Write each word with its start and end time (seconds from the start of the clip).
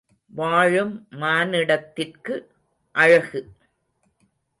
வாழும் 0.31 1.07
மானிடத்திற்கு 1.11 2.35
அழகு? 2.95 3.41